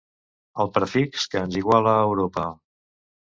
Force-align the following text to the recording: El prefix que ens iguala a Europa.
El 0.63 0.69
prefix 0.77 1.27
que 1.33 1.43
ens 1.47 1.57
iguala 1.61 1.93
a 1.99 2.07
Europa. 2.09 2.47